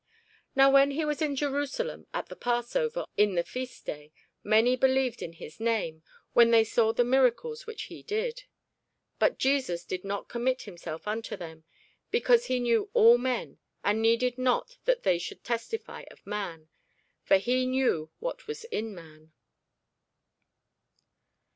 [0.55, 4.11] Now when he was in Jerusalem at the passover, in the feast day,
[4.43, 6.01] many believed in his name,
[6.33, 8.45] when they saw the miracles which he did.
[9.19, 11.65] But Jesus did not commit himself unto them,
[12.09, 16.69] because he knew all men, and needed not that any should testify of man:
[17.21, 19.33] for he knew what was in man.